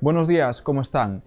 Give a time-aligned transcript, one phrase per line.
[0.00, 1.22] Buenos días, ¿cómo están?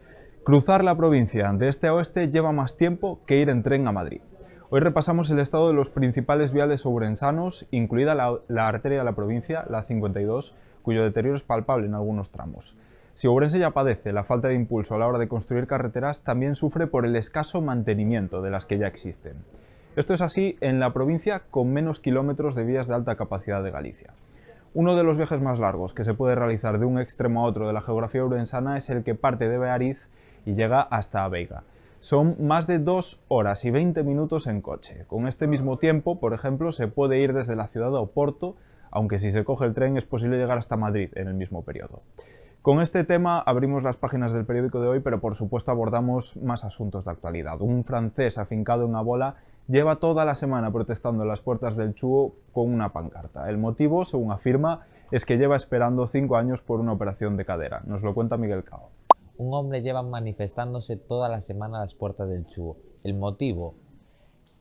[0.46, 3.92] Cruzar la provincia de este a oeste lleva más tiempo que ir en tren a
[3.92, 4.22] Madrid.
[4.70, 9.66] Hoy repasamos el estado de los principales viales ourensanos, incluida la, arteria de la provincia,
[9.70, 12.78] la 52, cuyo deterioro es palpable en algunos tramos.
[13.16, 16.56] Si Ourense ya padece la falta de impulso a la hora de construir carreteras, también
[16.56, 19.44] sufre por el escaso mantenimiento de las que ya existen.
[20.00, 23.70] Esto es así en la provincia con menos kilómetros de vías de alta capacidad de
[23.70, 24.14] Galicia.
[24.74, 27.68] Uno de los viajes más largos que se puede realizar de un extremo a otro
[27.68, 30.10] de la geografía urensana es el que parte de Beariz
[30.46, 31.64] y llega hasta Veiga.
[32.00, 35.04] Son más de 2 horas y 20 minutos en coche.
[35.06, 38.56] Con este mismo tiempo, por ejemplo, se puede ir desde la ciudad de Oporto,
[38.92, 42.04] aunque si se coge el tren es posible llegar hasta Madrid en el mismo periodo.
[42.62, 46.66] Con este tema abrimos las páginas del periódico de hoy, pero por supuesto abordamos más
[46.66, 47.62] asuntos de actualidad.
[47.62, 49.36] Un francés afincado en Abola
[49.70, 53.50] lleva toda la semana protestando en las puertas del Chuo con una pancarta.
[53.50, 57.82] El motivo, según afirma, es que lleva esperando cinco años por una operación de cadera.
[57.86, 58.90] Nos lo cuenta Miguel Cao.
[59.38, 62.76] Un hombre lleva manifestándose toda la semana a las puertas del Chuo.
[63.06, 63.76] El motivo,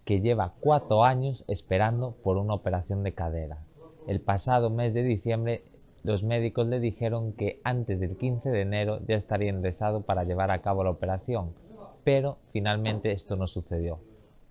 [0.04, 3.58] que lleva cuatro años esperando por una operación de cadera.
[4.06, 5.64] El pasado mes de diciembre
[6.04, 10.50] los médicos le dijeron que antes del 15 de enero ya estaría ingresado para llevar
[10.50, 11.52] a cabo la operación,
[12.04, 13.98] pero finalmente esto no sucedió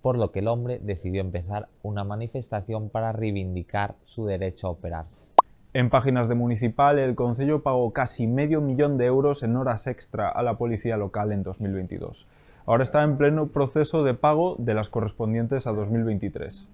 [0.08, 5.28] por lo que el hombre decidió empezar una manifestación para reivindicar su derecho a operarse.
[5.74, 10.30] En páginas de Municipal, el Concello pagó casi medio millón de euros en horas extra
[10.30, 12.28] a la policía local en 2022.
[12.66, 16.70] Ahora está en pleno proceso de pago de las correspondientes a 2023.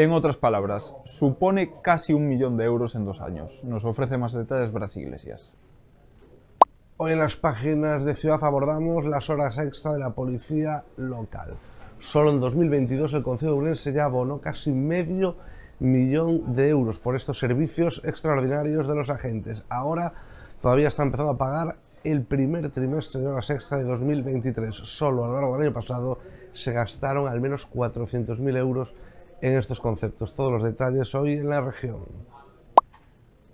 [0.00, 3.64] En otras palabras, supone casi un millón de euros en dos años.
[3.64, 5.56] Nos ofrece más detalles Bras Iglesias.
[6.98, 11.56] Hoy en las páginas de Ciudad abordamos las horas extra de la policía local.
[11.98, 15.34] Solo en 2022 el Consejo de Urense ya abonó casi medio
[15.80, 19.64] millón de euros por estos servicios extraordinarios de los agentes.
[19.68, 20.12] Ahora
[20.62, 21.74] todavía está empezando a pagar
[22.04, 24.76] el primer trimestre de horas extra de 2023.
[24.76, 26.20] Solo a lo largo del año pasado
[26.52, 28.94] se gastaron al menos 400.000 euros
[29.40, 30.34] en estos conceptos.
[30.34, 32.04] Todos los detalles hoy en la región.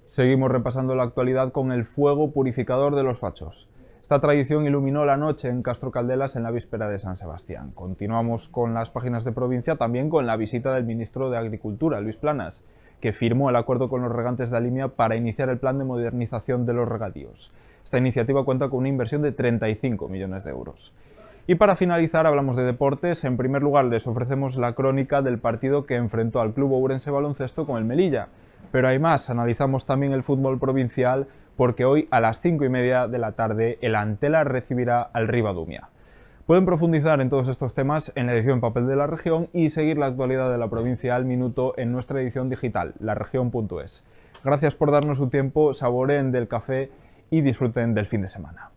[0.07, 3.69] Seguimos repasando la actualidad con el fuego purificador de los fachos.
[4.01, 7.73] Esta tradición iluminó la noche en Castro Caldelas en la víspera de San Sebastián.
[7.75, 12.19] Continuamos con las páginas de provincia, también con la visita del ministro de Agricultura, Luis
[12.19, 12.65] Planas,
[13.01, 16.67] que firmó el acuerdo con los regantes de Alimia para iniciar el plan de modernización
[16.67, 17.53] de los regadíos.
[17.83, 20.95] Esta iniciativa cuenta con una inversión de 35 millones de euros.
[21.47, 23.23] Y para finalizar hablamos de deportes.
[23.25, 27.67] En primer lugar les ofrecemos la crónica del partido que enfrentó al Club Ourense Baloncesto
[27.67, 28.29] con el Melilla.
[28.73, 33.09] Pero hay más, analizamos también el fútbol provincial porque hoy a las 5 y media
[33.09, 35.91] de la tarde el Antela recibirá al Rivadumia.
[36.47, 39.99] Pueden profundizar en todos estos temas en la edición papel de la región y seguir
[39.99, 44.05] la actualidad de la provincia al minuto en nuestra edición digital, laregion.es.
[44.43, 46.91] Gracias por darnos su tiempo, saboreen del café
[47.31, 48.74] y disfruten del fin de semana.